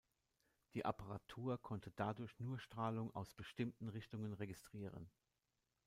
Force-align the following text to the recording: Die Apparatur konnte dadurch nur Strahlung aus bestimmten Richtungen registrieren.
Die 0.73 0.83
Apparatur 0.83 1.61
konnte 1.61 1.91
dadurch 1.91 2.39
nur 2.39 2.57
Strahlung 2.57 3.13
aus 3.15 3.35
bestimmten 3.35 3.87
Richtungen 3.87 4.33
registrieren. 4.33 5.11